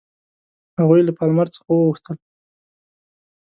هغوی 0.79 1.01
له 1.07 1.11
پالمر 1.17 1.47
څخه 1.55 1.69
وغوښتل. 1.71 2.17